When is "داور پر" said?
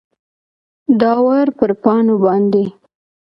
0.99-1.69